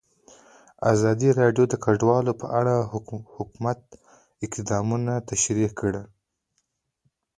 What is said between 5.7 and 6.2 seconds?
کړي.